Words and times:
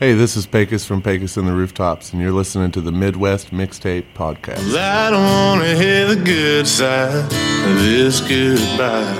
Hey, 0.00 0.14
this 0.14 0.34
is 0.34 0.46
Pecos 0.46 0.86
from 0.86 1.02
Pecos 1.02 1.36
and 1.36 1.46
the 1.46 1.52
Rooftops, 1.52 2.14
and 2.14 2.22
you're 2.22 2.32
listening 2.32 2.70
to 2.70 2.80
the 2.80 2.90
Midwest 2.90 3.50
Mixtape 3.50 4.06
Podcast. 4.14 4.74
I 4.74 5.10
don't 5.10 5.22
wanna 5.22 5.76
hear 5.76 6.06
the 6.06 6.16
good 6.16 6.66
side 6.66 7.22
of 7.22 7.78
this 7.82 8.22
goodbye. 8.22 9.14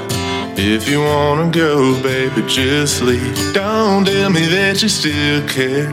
If 0.57 0.89
you 0.89 1.01
wanna 1.03 1.51
go, 1.51 2.03
baby, 2.03 2.41
just 2.47 3.03
leave. 3.03 3.53
Don't 3.53 4.07
tell 4.07 4.31
me 4.31 4.47
that 4.47 4.81
you 4.81 4.89
still 4.89 5.47
care. 5.49 5.91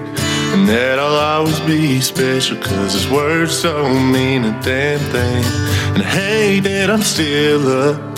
And 0.54 0.70
that 0.70 1.00
I'll 1.00 1.40
always 1.40 1.60
be 1.60 2.00
special, 2.00 2.56
cause 2.56 2.94
his 2.94 3.10
words 3.10 3.62
don't 3.64 4.10
mean 4.10 4.46
a 4.46 4.58
damn 4.64 5.00
thing. 5.12 5.44
And 5.96 6.02
hey, 6.02 6.62
that 6.62 6.90
I'm 6.90 7.02
still 7.02 7.90
up, 7.90 8.16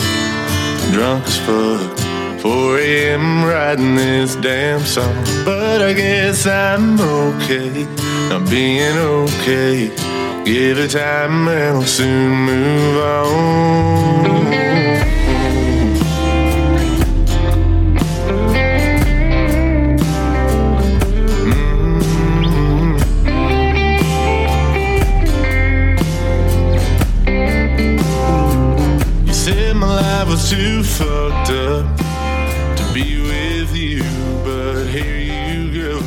drunk 0.93 1.25
as 1.25 1.37
fuck. 1.39 2.08
4 2.41 2.79
a.m. 2.79 3.43
writing 3.43 3.95
this 3.95 4.35
damn 4.37 4.79
song. 4.79 5.13
But 5.43 5.81
I 5.81 5.93
guess 5.93 6.47
I'm 6.47 6.99
okay, 6.99 7.85
I'm 8.33 8.45
being 8.45 8.97
okay. 8.97 9.89
Give 10.45 10.79
it 10.79 10.91
time 10.91 11.47
and 11.49 11.77
I'll 11.77 11.83
soon 11.83 12.31
move 12.45 12.97
on. 12.97 14.49
Mm-hmm. 21.43 22.97
You 29.27 29.33
said 29.33 29.75
my 29.75 29.87
life 29.87 30.27
was 30.29 30.49
too 30.49 30.83
fucked 30.83 31.51
up 31.51 31.98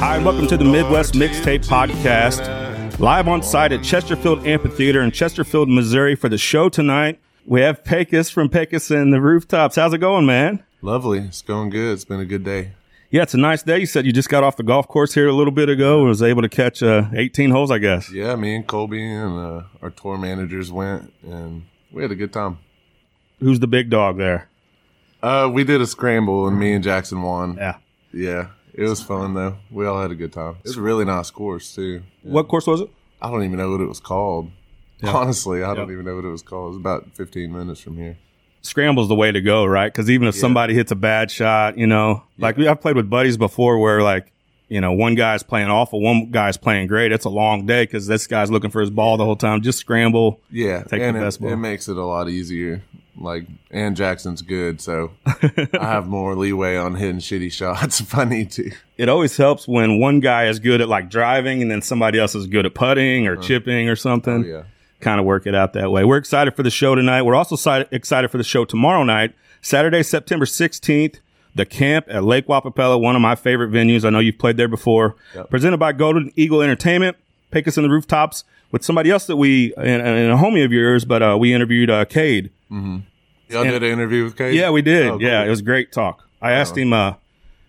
Hi, 0.03 0.17
and 0.17 0.25
welcome 0.25 0.49
to 0.49 0.57
the 0.57 0.65
Midwest 0.65 1.15
Mixtape 1.15 1.65
Podcast. 1.65 2.99
Live 2.99 3.29
on 3.29 3.41
site 3.41 3.71
at 3.71 3.85
Chesterfield 3.85 4.45
Amphitheater 4.45 5.01
in 5.01 5.13
Chesterfield, 5.13 5.69
Missouri 5.69 6.17
for 6.17 6.29
the 6.29 6.39
show 6.39 6.69
tonight. 6.69 7.21
We 7.47 7.61
have 7.61 7.85
Pecos 7.85 8.29
from 8.29 8.49
Pecos 8.49 8.91
and 8.91 9.13
the 9.13 9.21
Rooftops. 9.21 9.77
How's 9.77 9.95
it 9.95 9.99
going, 9.99 10.27
man? 10.27 10.65
Lovely. 10.81 11.21
It's 11.21 11.41
going 11.41 11.71
good. 11.71 11.93
It's 11.93 12.05
been 12.05 12.19
a 12.19 12.25
good 12.25 12.43
day. 12.43 12.73
Yeah, 13.13 13.23
it's 13.23 13.35
a 13.35 13.39
nice 13.39 13.63
day. 13.63 13.79
You 13.79 13.87
said 13.87 14.05
you 14.05 14.13
just 14.13 14.29
got 14.29 14.43
off 14.43 14.57
the 14.57 14.65
golf 14.65 14.89
course 14.89 15.15
here 15.15 15.29
a 15.29 15.33
little 15.33 15.53
bit 15.53 15.69
ago 15.69 16.01
and 16.01 16.09
was 16.09 16.21
able 16.21 16.43
to 16.43 16.49
catch 16.49 16.83
uh, 16.83 17.05
18 17.15 17.53
holes, 17.53 17.71
I 17.71 17.79
guess. 17.79 18.11
Yeah, 18.11 18.35
me 18.35 18.57
and 18.57 18.67
Colby 18.67 19.01
and 19.09 19.39
uh, 19.39 19.63
our 19.83 19.91
tour 19.91 20.19
managers 20.19 20.73
went, 20.73 21.13
and 21.23 21.65
we 21.93 22.03
had 22.03 22.11
a 22.11 22.17
good 22.17 22.33
time. 22.33 22.59
Who's 23.39 23.61
the 23.61 23.69
big 23.69 23.89
dog 23.89 24.19
there? 24.19 24.49
Uh, 25.23 25.49
we 25.53 25.63
did 25.63 25.81
a 25.81 25.87
scramble, 25.87 26.49
and 26.49 26.59
me 26.59 26.73
and 26.73 26.83
Jackson 26.83 27.23
won. 27.23 27.55
Yeah. 27.55 27.77
Yeah, 28.13 28.49
it 28.75 28.83
was 28.89 29.03
fun 29.03 29.35
though. 29.35 29.57
We 29.71 29.87
all 29.87 30.01
had 30.01 30.11
a 30.11 30.15
good 30.15 30.33
time. 30.33 30.57
It's 30.65 30.77
a 30.77 30.81
really 30.83 31.05
nice 31.05 31.31
course 31.31 31.75
too. 31.75 32.03
What 32.23 32.49
course 32.49 32.67
was 32.67 32.81
it? 32.81 32.91
I 33.21 33.31
don't 33.31 33.45
even 33.45 33.59
know 33.59 33.71
what 33.71 33.81
it 33.81 33.89
was 33.89 34.01
called. 34.01 34.51
Honestly, 35.05 35.63
I 35.65 35.75
don't 35.75 35.91
even 35.91 36.05
know 36.05 36.15
what 36.17 36.25
it 36.25 36.29
was 36.29 36.43
called. 36.43 36.67
It 36.67 36.69
was 36.69 36.77
about 36.79 37.17
15 37.17 37.53
minutes 37.53 37.81
from 37.81 37.97
here. 37.97 38.19
Scramble's 38.63 39.09
the 39.09 39.17
way 39.17 39.33
to 39.33 39.41
go, 39.41 39.65
right? 39.65 39.93
Because 39.93 40.09
even 40.09 40.29
if 40.29 40.37
somebody 40.37 40.75
hits 40.75 40.93
a 40.93 40.97
bad 40.97 41.31
shot, 41.31 41.77
you 41.77 41.87
know, 41.89 42.23
like 42.39 42.57
I've 42.59 42.81
played 42.81 42.95
with 42.95 43.11
buddies 43.11 43.37
before 43.37 43.79
where 43.79 44.03
like, 44.03 44.33
you 44.69 44.81
know, 44.81 44.93
one 44.93 45.17
guy's 45.17 45.43
playing 45.43 45.69
awful, 45.69 46.01
one 46.01 46.31
guy's 46.31 46.57
playing 46.57 46.87
great. 46.87 47.11
It's 47.11 47.25
a 47.25 47.29
long 47.31 47.67
day 47.67 47.83
because 47.85 48.07
this 48.07 48.29
guy's 48.29 48.51
looking 48.51 48.71
for 48.71 48.81
his 48.81 48.91
ball 48.91 49.17
the 49.17 49.25
whole 49.25 49.35
time. 49.37 49.61
Just 49.63 49.81
scramble. 49.81 50.41
Yeah, 50.51 50.83
Take 50.85 51.01
the 51.01 51.05
and 51.09 51.19
best 51.19 51.41
ball. 51.41 51.51
it 51.53 51.57
makes 51.57 51.89
it 51.89 51.97
a 51.97 52.05
lot 52.05 52.29
easier. 52.29 52.83
Like, 53.19 53.45
and 53.71 53.95
Jackson's 53.95 54.41
good, 54.41 54.81
so 54.81 55.13
I 55.27 55.69
have 55.73 56.07
more 56.09 56.35
leeway 56.35 56.77
on 56.77 56.95
hitting 56.95 57.19
shitty 57.19 57.53
shots 57.53 58.01
if 58.01 58.17
I 58.17 58.25
need 58.25 58.51
to. 58.53 58.71
It 58.97 59.09
always 59.09 59.37
helps 59.37 59.69
when 59.69 60.01
one 60.01 60.21
guy 60.21 60.47
is 60.47 60.59
good 60.59 60.81
at 60.81 60.89
like 60.89 61.11
driving 61.11 61.61
and 61.63 61.71
then 61.71 61.83
somebody 61.83 62.19
else 62.19 62.35
is 62.35 62.47
good 62.47 62.65
at 62.65 62.75
putting 62.75 63.27
or 63.27 63.37
chipping 63.37 63.89
or 63.89 63.97
something. 63.97 64.45
Oh, 64.45 64.49
yeah. 64.49 64.63
Kind 65.01 65.21
of 65.21 65.27
work 65.27 65.47
it 65.47 65.55
out 65.55 65.73
that 65.75 65.91
way. 65.91 66.05
We're 66.05 66.17
excited 66.17 66.57
for 66.57 66.63
the 66.63 66.71
show 66.71 66.95
tonight. 66.95 67.23
We're 67.23 67.35
also 67.35 67.57
si- 67.57 67.85
excited 67.91 68.31
for 68.31 68.39
the 68.39 68.45
show 68.45 68.65
tomorrow 68.65 69.03
night, 69.03 69.35
Saturday, 69.61 70.03
September 70.03 70.47
16th. 70.47 71.17
The 71.55 71.67
camp 71.67 72.07
at 72.09 72.25
Lake 72.25 72.47
Wappapello, 72.47 72.99
one 72.99 73.15
of 73.15 73.21
my 73.21 73.35
favorite 73.35 73.71
venues. 73.71 74.07
I 74.07 74.11
know 74.11 74.21
you've 74.21 74.39
played 74.39 74.57
there 74.57 74.69
before. 74.69 75.17
Yep. 75.35 75.51
Presented 75.51 75.77
by 75.77 75.93
Golden 75.93 76.33
Eagle 76.35 76.63
Entertainment. 76.63 77.19
Pecos 77.51 77.77
in 77.77 77.83
the 77.83 77.91
rooftops 77.91 78.45
with 78.71 78.83
somebody 78.83 79.11
else 79.11 79.27
that 79.27 79.37
we 79.37 79.75
and, 79.77 80.01
and 80.01 80.33
a 80.33 80.37
homie 80.37 80.65
of 80.65 80.73
yours, 80.73 81.05
but 81.05 81.23
uh, 81.23 81.37
we 81.39 81.53
interviewed 81.53 81.91
uh, 81.91 82.05
Cade. 82.07 82.51
Y'all 83.49 83.65
did 83.65 83.83
an 83.83 83.91
interview 83.91 84.25
with 84.25 84.37
Cade? 84.37 84.55
Yeah, 84.55 84.71
we 84.71 84.83
did. 84.83 85.07
Oh, 85.09 85.19
Yeah, 85.21 85.41
cool. 85.41 85.47
it 85.47 85.51
was 85.51 85.63
great 85.63 85.93
talk. 85.93 86.27
I 86.41 86.53
asked 86.53 86.77
him. 86.77 86.93
Uh, 86.93 87.15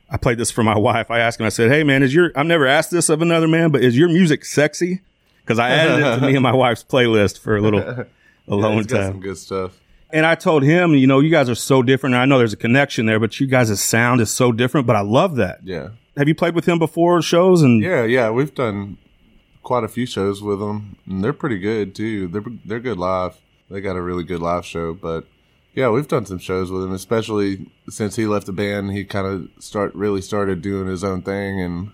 I 0.09 0.17
played 0.17 0.37
this 0.37 0.49
for 0.51 0.63
my 0.63 0.77
wife. 0.89 1.11
I 1.11 1.19
asked 1.19 1.39
him. 1.39 1.45
I 1.45 1.49
said, 1.49 1.69
"Hey, 1.71 1.83
man, 1.83 2.03
is 2.03 2.13
your? 2.13 2.31
I've 2.35 2.45
never 2.45 2.65
asked 2.65 2.91
this 2.91 3.09
of 3.09 3.21
another 3.21 3.47
man, 3.47 3.69
but 3.71 3.83
is 3.83 3.97
your 3.97 4.07
music 4.09 4.45
sexy? 4.45 5.01
Because 5.41 5.59
I 5.59 5.69
added 5.71 5.99
it 6.05 6.19
to 6.19 6.25
me 6.25 6.35
and 6.35 6.43
my 6.43 6.53
wife's 6.55 6.83
playlist 6.85 7.39
for 7.39 7.57
a 7.57 7.61
little 7.61 7.79
Yeah, 7.85 8.03
alone 8.47 8.87
some 8.87 8.97
time. 9.13 9.19
good 9.19 9.37
stuff. 9.37 9.79
And 10.09 10.25
I 10.25 10.35
told 10.35 10.63
him, 10.63 10.93
you 10.93 11.07
know, 11.07 11.19
you 11.19 11.29
guys 11.31 11.49
are 11.49 11.55
so 11.55 11.81
different. 11.83 12.15
I 12.15 12.25
know 12.25 12.37
there's 12.37 12.53
a 12.53 12.57
connection 12.57 13.05
there, 13.07 13.19
but 13.19 13.39
you 13.39 13.47
guys' 13.47 13.81
sound 13.81 14.21
is 14.21 14.31
so 14.31 14.51
different. 14.51 14.87
But 14.87 14.95
I 14.95 15.01
love 15.01 15.35
that. 15.37 15.59
Yeah. 15.63 15.89
Have 16.15 16.27
you 16.27 16.35
played 16.35 16.53
with 16.55 16.65
him 16.65 16.77
before 16.79 17.21
shows? 17.21 17.61
And 17.63 17.81
Yeah, 17.81 18.03
yeah, 18.03 18.29
we've 18.29 18.53
done 18.53 18.97
quite 19.63 19.83
a 19.83 19.87
few 19.87 20.05
shows 20.05 20.41
with 20.41 20.59
them, 20.59 20.95
and 21.07 21.23
they're 21.23 21.33
pretty 21.33 21.57
good 21.59 21.93
too. 21.95 22.27
They're 22.27 22.43
they're 22.63 22.79
good 22.79 22.97
live. 22.99 23.37
They 23.69 23.81
got 23.81 23.95
a 23.95 24.01
really 24.01 24.23
good 24.23 24.41
live 24.41 24.65
show, 24.65 24.93
but 24.93 25.25
yeah, 25.73 25.89
we've 25.89 26.07
done 26.07 26.25
some 26.25 26.37
shows 26.37 26.71
with 26.71 26.83
him, 26.83 26.93
especially 26.93 27.71
since 27.89 28.15
he 28.15 28.25
left 28.27 28.45
the 28.45 28.53
band. 28.53 28.91
He 28.91 29.03
kind 29.03 29.25
of 29.25 29.63
start 29.63 29.93
really 29.95 30.21
started 30.21 30.61
doing 30.61 30.87
his 30.87 31.03
own 31.03 31.23
thing, 31.23 31.59
and 31.61 31.91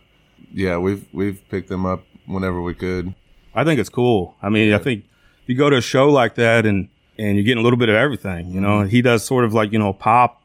yeah, 0.53 0.77
we've 0.77 1.05
we've 1.13 1.41
picked 1.49 1.69
them 1.69 1.85
up 1.85 2.03
whenever 2.25 2.61
we 2.61 2.73
could. 2.73 3.15
I 3.55 3.63
think 3.63 3.79
it's 3.79 3.89
cool. 3.89 4.35
I 4.41 4.49
mean, 4.49 4.73
I 4.73 4.77
think 4.77 5.05
if 5.43 5.49
you 5.49 5.55
go 5.55 5.69
to 5.69 5.77
a 5.77 5.81
show 5.81 6.09
like 6.09 6.35
that 6.35 6.65
and 6.65 6.89
and 7.17 7.35
you're 7.35 7.43
getting 7.43 7.59
a 7.59 7.63
little 7.63 7.79
bit 7.79 7.89
of 7.89 7.95
everything, 7.95 8.49
you 8.51 8.61
know, 8.61 8.83
he 8.83 9.01
does 9.01 9.23
sort 9.23 9.45
of 9.45 9.53
like 9.53 9.71
you 9.71 9.79
know 9.79 9.93
pop 9.93 10.43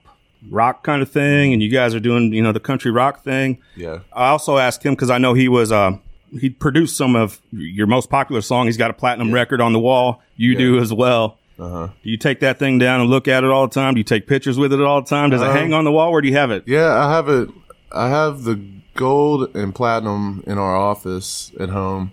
rock 0.51 0.85
kind 0.85 1.03
of 1.03 1.11
thing, 1.11 1.53
and 1.53 1.63
you 1.63 1.71
guys 1.71 1.95
are 1.95 2.01
doing 2.01 2.33
you 2.33 2.43
know 2.43 2.53
the 2.53 2.61
country 2.61 2.91
rock 2.91 3.25
thing. 3.25 3.59
Yeah, 3.75 4.01
I 4.13 4.29
also 4.29 4.59
asked 4.59 4.85
him 4.85 4.95
because 4.95 5.11
I 5.11 5.19
know 5.19 5.35
he 5.35 5.49
was 5.49 5.73
uh, 5.73 5.99
he 6.41 6.51
produced 6.51 6.97
some 6.97 7.17
of 7.17 7.41
your 7.53 7.87
most 7.87 8.11
popular 8.11 8.41
song. 8.41 8.67
He's 8.67 8.77
got 8.77 8.91
a 8.91 8.95
platinum 8.95 9.33
record 9.33 9.61
on 9.61 9.73
the 9.73 9.79
wall. 9.81 10.23
You 10.37 10.57
do 10.57 10.79
as 10.79 10.93
well. 10.93 11.39
uh-huh. 11.59 11.89
Do 12.03 12.11
you 12.11 12.17
take 12.17 12.41
that 12.41 12.59
thing 12.59 12.79
down 12.79 13.01
and 13.01 13.09
look 13.11 13.29
at 13.29 13.45
it 13.45 13.51
all 13.51 13.67
the 13.69 13.75
time? 13.75 13.95
Do 13.95 14.01
you 14.01 14.05
take 14.05 14.27
pictures 14.27 14.59
with 14.59 14.73
it 14.73 14.81
all 14.81 15.03
the 15.03 15.09
time? 15.09 15.31
Does 15.31 15.41
it 15.43 15.47
Um, 15.49 15.57
hang 15.57 15.73
on 15.73 15.85
the 15.85 15.93
wall? 15.93 16.11
Where 16.13 16.21
do 16.21 16.29
you 16.29 16.35
have 16.37 16.51
it? 16.51 16.65
yeah. 16.67 16.93
I 16.95 17.13
have 17.13 17.29
it. 17.29 17.49
I 17.93 18.09
have 18.09 18.43
the 18.43 18.61
gold 18.95 19.55
and 19.55 19.75
platinum 19.75 20.43
in 20.47 20.59
our 20.59 20.75
office 20.77 21.53
at 21.61 21.69
home, 21.69 22.11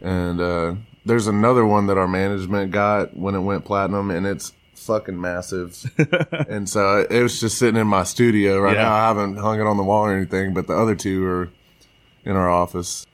and 0.00 0.40
uh, 0.40 0.74
there's 1.04 1.26
another 1.28 1.64
one 1.64 1.86
that 1.86 1.96
our 1.98 2.08
management 2.08 2.72
got 2.72 3.16
when 3.16 3.34
it 3.34 3.40
went 3.40 3.64
platinum, 3.64 4.10
and 4.10 4.26
it's 4.26 4.52
fucking 4.74 5.20
massive. 5.20 5.84
and 6.48 6.68
so 6.68 7.06
it 7.08 7.22
was 7.22 7.40
just 7.40 7.58
sitting 7.58 7.80
in 7.80 7.86
my 7.86 8.02
studio 8.04 8.58
right 8.60 8.74
Yeah. 8.76 8.82
now. 8.82 8.94
I 8.94 9.06
haven't 9.08 9.36
hung 9.36 9.60
it 9.60 9.66
on 9.66 9.76
the 9.76 9.82
wall 9.84 10.04
or 10.06 10.12
anything, 10.16 10.54
but 10.54 10.66
the 10.66 10.74
other 10.74 10.94
two 10.94 11.24
are 11.26 11.50
in 12.24 12.32
our 12.36 12.50
office. 12.50 13.06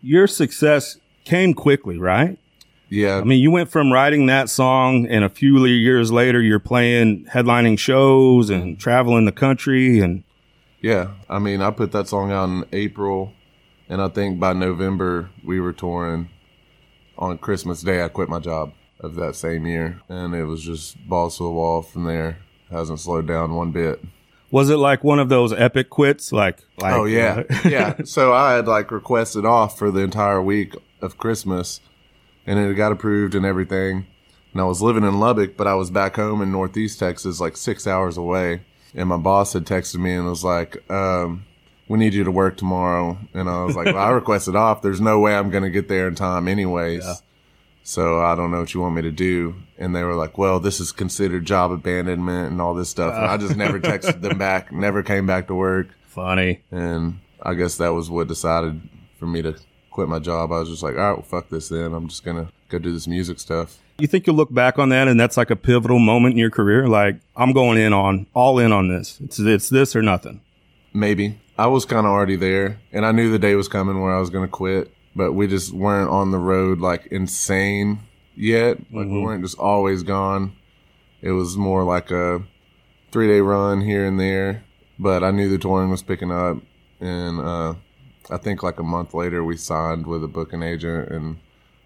Your 0.00 0.26
success 0.26 0.98
came 1.24 1.54
quickly, 1.54 1.98
right? 1.98 2.38
Yeah, 2.88 3.18
I 3.18 3.24
mean, 3.24 3.42
you 3.42 3.50
went 3.50 3.70
from 3.70 3.92
writing 3.92 4.26
that 4.26 4.48
song, 4.48 5.06
and 5.06 5.24
a 5.24 5.28
few 5.28 5.64
years 5.64 6.12
later, 6.12 6.40
you're 6.40 6.60
playing 6.60 7.24
headlining 7.24 7.78
shows 7.78 8.48
and 8.48 8.78
traveling 8.78 9.24
the 9.24 9.32
country, 9.32 9.98
and 9.98 10.22
yeah. 10.80 11.10
I 11.28 11.40
mean, 11.40 11.62
I 11.62 11.72
put 11.72 11.90
that 11.92 12.06
song 12.06 12.30
out 12.30 12.48
in 12.48 12.64
April, 12.72 13.32
and 13.88 14.00
I 14.00 14.08
think 14.08 14.38
by 14.38 14.52
November 14.52 15.30
we 15.44 15.58
were 15.58 15.72
touring. 15.72 16.30
On 17.18 17.38
Christmas 17.38 17.80
Day, 17.80 18.04
I 18.04 18.08
quit 18.08 18.28
my 18.28 18.38
job 18.38 18.72
of 19.00 19.14
that 19.16 19.34
same 19.34 19.66
year, 19.66 20.00
and 20.08 20.34
it 20.34 20.44
was 20.44 20.62
just 20.62 20.96
balls 21.08 21.38
to 21.38 21.44
the 21.44 21.50
wall 21.50 21.82
from 21.82 22.04
there. 22.04 22.38
Hasn't 22.70 23.00
slowed 23.00 23.26
down 23.26 23.54
one 23.54 23.72
bit. 23.72 24.00
Was 24.56 24.70
it 24.70 24.78
like 24.78 25.04
one 25.04 25.18
of 25.18 25.28
those 25.28 25.52
epic 25.52 25.90
quits? 25.90 26.32
Like, 26.32 26.64
like 26.80 26.94
Oh 26.94 27.04
yeah, 27.04 27.42
yeah. 27.62 27.94
So 28.06 28.32
I 28.32 28.54
had 28.54 28.66
like 28.66 28.90
requested 28.90 29.44
off 29.44 29.78
for 29.78 29.90
the 29.90 30.00
entire 30.00 30.40
week 30.40 30.74
of 31.02 31.18
Christmas, 31.18 31.80
and 32.46 32.58
it 32.58 32.74
got 32.74 32.90
approved 32.90 33.34
and 33.34 33.44
everything. 33.44 34.06
And 34.52 34.60
I 34.62 34.64
was 34.64 34.80
living 34.80 35.04
in 35.04 35.20
Lubbock, 35.20 35.58
but 35.58 35.66
I 35.66 35.74
was 35.74 35.90
back 35.90 36.16
home 36.16 36.40
in 36.40 36.52
Northeast 36.52 36.98
Texas, 36.98 37.38
like 37.38 37.54
six 37.54 37.86
hours 37.86 38.16
away. 38.16 38.62
And 38.94 39.10
my 39.10 39.18
boss 39.18 39.52
had 39.52 39.66
texted 39.66 39.96
me 39.96 40.14
and 40.14 40.24
was 40.24 40.42
like, 40.42 40.90
um, 40.90 41.44
"We 41.86 41.98
need 41.98 42.14
you 42.14 42.24
to 42.24 42.30
work 42.30 42.56
tomorrow." 42.56 43.18
And 43.34 43.50
I 43.50 43.62
was 43.62 43.76
like, 43.76 43.84
well, 43.84 43.98
"I 43.98 44.08
requested 44.22 44.56
off. 44.56 44.80
There's 44.80 45.02
no 45.02 45.20
way 45.20 45.36
I'm 45.36 45.50
going 45.50 45.64
to 45.64 45.70
get 45.70 45.88
there 45.88 46.08
in 46.08 46.14
time, 46.14 46.48
anyways." 46.48 47.04
So 47.86 48.20
I 48.20 48.34
don't 48.34 48.50
know 48.50 48.58
what 48.58 48.74
you 48.74 48.80
want 48.80 48.96
me 48.96 49.02
to 49.02 49.12
do. 49.12 49.54
And 49.78 49.94
they 49.94 50.02
were 50.02 50.16
like, 50.16 50.36
well, 50.36 50.58
this 50.58 50.80
is 50.80 50.90
considered 50.90 51.44
job 51.44 51.70
abandonment 51.70 52.50
and 52.50 52.60
all 52.60 52.74
this 52.74 52.88
stuff. 52.88 53.14
And 53.14 53.24
I 53.24 53.36
just 53.36 53.52
uh. 53.52 53.56
never 53.56 53.78
texted 53.78 54.22
them 54.22 54.38
back, 54.38 54.72
never 54.72 55.04
came 55.04 55.24
back 55.24 55.46
to 55.46 55.54
work. 55.54 55.86
funny. 56.04 56.62
And 56.72 57.20
I 57.40 57.54
guess 57.54 57.76
that 57.76 57.90
was 57.90 58.10
what 58.10 58.26
decided 58.26 58.80
for 59.20 59.26
me 59.26 59.40
to 59.42 59.56
quit 59.92 60.08
my 60.08 60.18
job. 60.18 60.50
I 60.50 60.58
was 60.58 60.68
just 60.68 60.82
like, 60.82 60.96
all 60.96 61.00
right, 61.00 61.12
well, 61.12 61.22
fuck 61.22 61.48
this 61.48 61.68
then. 61.68 61.94
I'm 61.94 62.08
just 62.08 62.24
going 62.24 62.44
to 62.44 62.52
go 62.70 62.80
do 62.80 62.92
this 62.92 63.06
music 63.06 63.38
stuff. 63.38 63.78
You 63.98 64.08
think 64.08 64.26
you'll 64.26 64.34
look 64.34 64.52
back 64.52 64.80
on 64.80 64.88
that 64.88 65.06
and 65.06 65.18
that's 65.18 65.36
like 65.36 65.50
a 65.50 65.56
pivotal 65.56 66.00
moment 66.00 66.32
in 66.32 66.38
your 66.38 66.50
career? 66.50 66.88
Like, 66.88 67.20
I'm 67.36 67.52
going 67.52 67.78
in 67.78 67.92
on 67.92 68.26
all 68.34 68.58
in 68.58 68.72
on 68.72 68.88
this. 68.88 69.20
It's 69.22 69.38
it's 69.38 69.68
this 69.68 69.94
or 69.94 70.02
nothing. 70.02 70.40
Maybe. 70.92 71.38
I 71.56 71.68
was 71.68 71.84
kind 71.84 72.04
of 72.04 72.12
already 72.12 72.36
there, 72.36 72.80
and 72.92 73.06
I 73.06 73.12
knew 73.12 73.30
the 73.30 73.38
day 73.38 73.54
was 73.54 73.68
coming 73.68 74.02
where 74.02 74.14
I 74.14 74.18
was 74.18 74.28
going 74.28 74.44
to 74.44 74.50
quit, 74.50 74.92
but 75.16 75.32
we 75.32 75.46
just 75.48 75.72
weren't 75.72 76.10
on 76.10 76.30
the 76.30 76.38
road 76.38 76.78
like 76.78 77.06
insane 77.06 77.98
yet. 78.36 78.78
Like 78.92 79.08
we 79.08 79.20
weren't 79.20 79.42
just 79.42 79.58
always 79.58 80.02
gone. 80.04 80.52
It 81.22 81.32
was 81.32 81.56
more 81.56 81.82
like 81.82 82.10
a 82.10 82.42
three 83.10 83.26
day 83.26 83.40
run 83.40 83.80
here 83.80 84.06
and 84.06 84.20
there, 84.20 84.62
but 84.98 85.24
I 85.24 85.30
knew 85.32 85.48
the 85.48 85.58
touring 85.58 85.90
was 85.90 86.02
picking 86.02 86.30
up, 86.30 86.58
and 87.00 87.40
uh, 87.40 87.74
I 88.30 88.36
think 88.36 88.62
like 88.62 88.78
a 88.78 88.82
month 88.84 89.14
later 89.14 89.42
we 89.42 89.56
signed 89.56 90.06
with 90.06 90.22
a 90.22 90.28
booking 90.28 90.62
agent 90.62 91.08
and 91.08 91.38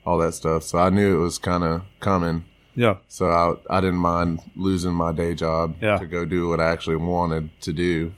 all 0.04 0.18
that 0.18 0.34
stuff. 0.34 0.64
So 0.64 0.78
I 0.78 0.90
knew 0.90 1.18
it 1.18 1.22
was 1.22 1.38
kind 1.38 1.62
of 1.62 1.82
coming. 2.00 2.44
Yeah. 2.74 2.96
So 3.08 3.30
I 3.30 3.76
I 3.78 3.80
didn't 3.80 4.00
mind 4.00 4.40
losing 4.56 4.92
my 4.92 5.12
day 5.12 5.34
job 5.34 5.76
Yeah. 5.80 5.98
to 5.98 6.06
go 6.06 6.24
do 6.24 6.48
what 6.48 6.60
I 6.60 6.70
actually 6.70 6.96
wanted 6.96 7.50
to 7.62 7.72
do. 7.72 8.12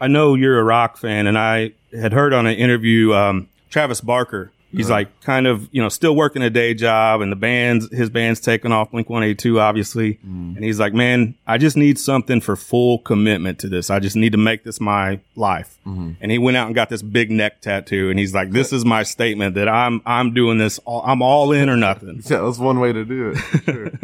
I 0.00 0.08
know 0.08 0.34
you're 0.34 0.58
a 0.58 0.64
rock 0.64 0.96
fan, 0.96 1.26
and 1.26 1.38
I 1.38 1.72
had 1.92 2.12
heard 2.12 2.32
on 2.32 2.46
an 2.46 2.56
interview 2.56 3.12
um, 3.12 3.48
Travis 3.70 4.00
Barker. 4.00 4.52
He's 4.72 4.88
like 4.88 5.20
kind 5.22 5.48
of 5.48 5.68
you 5.72 5.82
know 5.82 5.88
still 5.88 6.14
working 6.14 6.42
a 6.42 6.50
day 6.50 6.74
job, 6.74 7.22
and 7.22 7.32
the 7.32 7.36
band's 7.36 7.90
his 7.90 8.08
band's 8.08 8.38
taking 8.38 8.70
off 8.70 8.92
Blink 8.92 9.10
One 9.10 9.24
Eighty 9.24 9.34
Two, 9.34 9.58
obviously. 9.58 10.14
Mm. 10.24 10.54
And 10.54 10.64
he's 10.64 10.78
like, 10.78 10.94
man, 10.94 11.34
I 11.44 11.58
just 11.58 11.76
need 11.76 11.98
something 11.98 12.40
for 12.40 12.54
full 12.54 12.98
commitment 12.98 13.58
to 13.60 13.68
this. 13.68 13.90
I 13.90 13.98
just 13.98 14.14
need 14.14 14.30
to 14.30 14.38
make 14.38 14.62
this 14.62 14.80
my 14.80 15.18
life. 15.34 15.76
Mm-hmm. 15.84 16.12
And 16.20 16.30
he 16.30 16.38
went 16.38 16.56
out 16.56 16.66
and 16.66 16.74
got 16.74 16.88
this 16.88 17.02
big 17.02 17.32
neck 17.32 17.60
tattoo, 17.62 18.10
and 18.10 18.18
he's 18.18 18.32
like, 18.32 18.52
this 18.52 18.72
is 18.72 18.84
my 18.84 19.02
statement 19.02 19.56
that 19.56 19.68
I'm 19.68 20.02
I'm 20.06 20.34
doing 20.34 20.58
this. 20.58 20.78
All, 20.84 21.02
I'm 21.04 21.20
all 21.20 21.50
in 21.50 21.68
or 21.68 21.76
nothing. 21.76 22.22
Yeah, 22.30 22.42
that's 22.42 22.58
one 22.58 22.78
way 22.78 22.92
to 22.92 23.04
do 23.04 23.30
it. 23.30 23.64
Sure. 23.64 23.90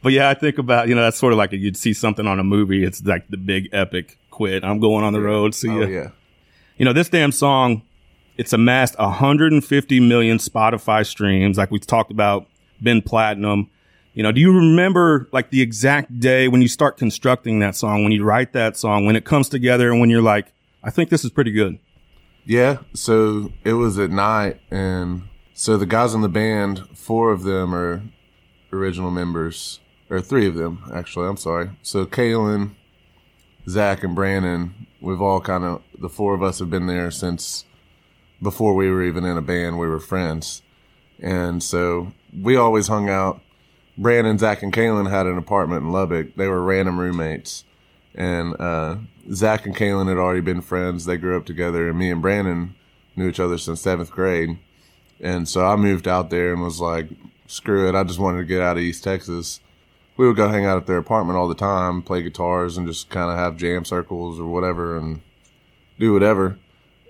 But 0.00 0.12
yeah, 0.12 0.28
I 0.28 0.34
think 0.34 0.58
about 0.58 0.86
you 0.86 0.94
know 0.94 1.02
that's 1.02 1.18
sort 1.18 1.32
of 1.32 1.38
like 1.38 1.50
you'd 1.50 1.76
see 1.76 1.92
something 1.92 2.24
on 2.24 2.38
a 2.38 2.44
movie. 2.44 2.84
It's 2.84 3.04
like 3.04 3.26
the 3.28 3.36
big 3.36 3.68
epic 3.72 4.16
quit. 4.30 4.62
I'm 4.62 4.78
going 4.78 5.04
on 5.04 5.12
the 5.12 5.20
road. 5.20 5.56
See 5.56 5.68
oh 5.68 5.80
ya. 5.80 5.86
yeah. 5.88 6.08
You 6.76 6.84
know, 6.84 6.92
this 6.92 7.08
damn 7.08 7.32
song, 7.32 7.82
it's 8.38 8.52
amassed 8.52 8.96
150 8.98 10.00
million 10.00 10.38
Spotify 10.38 11.04
streams. 11.04 11.58
Like 11.58 11.70
we 11.72 11.80
talked 11.80 12.12
about, 12.12 12.46
been 12.80 13.02
platinum. 13.02 13.68
You 14.14 14.22
know, 14.22 14.32
do 14.32 14.40
you 14.40 14.56
remember 14.56 15.28
like 15.32 15.50
the 15.50 15.60
exact 15.60 16.18
day 16.20 16.48
when 16.48 16.62
you 16.62 16.68
start 16.68 16.96
constructing 16.96 17.58
that 17.58 17.74
song, 17.74 18.04
when 18.04 18.12
you 18.12 18.24
write 18.24 18.52
that 18.52 18.76
song, 18.76 19.04
when 19.04 19.16
it 19.16 19.24
comes 19.24 19.48
together 19.48 19.90
and 19.90 20.00
when 20.00 20.08
you're 20.08 20.22
like, 20.22 20.52
I 20.82 20.90
think 20.90 21.10
this 21.10 21.24
is 21.24 21.30
pretty 21.30 21.50
good? 21.50 21.78
Yeah, 22.44 22.78
so 22.94 23.52
it 23.64 23.74
was 23.74 23.98
at 23.98 24.10
night, 24.10 24.58
and 24.70 25.24
so 25.52 25.76
the 25.76 25.84
guys 25.84 26.14
in 26.14 26.22
the 26.22 26.30
band, 26.30 26.88
four 26.94 27.30
of 27.30 27.42
them 27.42 27.74
are 27.74 28.02
original 28.72 29.10
members, 29.10 29.80
or 30.08 30.20
three 30.22 30.46
of 30.46 30.54
them 30.54 30.82
actually. 30.94 31.28
I'm 31.28 31.36
sorry. 31.36 31.70
So 31.82 32.06
Kalen, 32.06 32.74
Zach, 33.68 34.02
and 34.02 34.14
Brandon, 34.14 34.86
we've 35.00 35.20
all 35.20 35.40
kind 35.40 35.64
of 35.64 35.82
the 35.98 36.08
four 36.08 36.34
of 36.34 36.42
us 36.42 36.60
have 36.60 36.70
been 36.70 36.86
there 36.86 37.10
since 37.10 37.64
before 38.42 38.74
we 38.74 38.90
were 38.90 39.02
even 39.02 39.24
in 39.24 39.36
a 39.36 39.42
band. 39.42 39.78
We 39.78 39.88
were 39.88 40.00
friends, 40.00 40.62
and 41.20 41.62
so 41.62 42.12
we 42.38 42.56
always 42.56 42.88
hung 42.88 43.08
out. 43.08 43.40
Brandon, 43.96 44.38
Zach, 44.38 44.62
and 44.62 44.72
Kalen 44.72 45.10
had 45.10 45.26
an 45.26 45.38
apartment 45.38 45.82
in 45.82 45.90
Lubbock. 45.90 46.36
They 46.36 46.46
were 46.46 46.62
random 46.62 47.00
roommates 47.00 47.64
and 48.18 48.60
uh, 48.60 48.96
Zach 49.32 49.64
and 49.64 49.76
Kalen 49.76 50.08
had 50.08 50.18
already 50.18 50.40
been 50.40 50.60
friends. 50.60 51.04
They 51.04 51.16
grew 51.16 51.36
up 51.36 51.46
together, 51.46 51.88
and 51.88 51.96
me 51.96 52.10
and 52.10 52.20
Brandon 52.20 52.74
knew 53.14 53.28
each 53.28 53.38
other 53.38 53.56
since 53.56 53.80
seventh 53.80 54.10
grade. 54.10 54.58
And 55.20 55.48
so 55.48 55.64
I 55.64 55.76
moved 55.76 56.08
out 56.08 56.28
there 56.28 56.52
and 56.52 56.60
was 56.60 56.80
like, 56.80 57.08
"Screw 57.46 57.88
it! 57.88 57.94
I 57.94 58.02
just 58.02 58.18
wanted 58.18 58.38
to 58.38 58.44
get 58.44 58.60
out 58.60 58.76
of 58.76 58.82
East 58.82 59.04
Texas." 59.04 59.60
We 60.16 60.26
would 60.26 60.36
go 60.36 60.48
hang 60.48 60.66
out 60.66 60.78
at 60.78 60.86
their 60.86 60.96
apartment 60.96 61.38
all 61.38 61.46
the 61.46 61.54
time, 61.54 62.02
play 62.02 62.22
guitars, 62.22 62.76
and 62.76 62.88
just 62.88 63.08
kind 63.08 63.30
of 63.30 63.38
have 63.38 63.56
jam 63.56 63.84
circles 63.84 64.40
or 64.40 64.46
whatever, 64.46 64.96
and 64.96 65.20
do 66.00 66.12
whatever. 66.12 66.58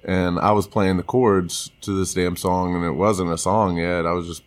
And 0.04 0.38
I 0.38 0.52
was 0.52 0.66
playing 0.66 0.96
the 0.96 1.02
chords 1.02 1.70
to 1.82 1.98
this 1.98 2.14
damn 2.14 2.36
song, 2.36 2.74
and 2.74 2.84
it 2.84 2.92
wasn't 2.92 3.32
a 3.32 3.38
song 3.38 3.78
yet. 3.78 4.06
I 4.06 4.12
was 4.12 4.26
just 4.26 4.42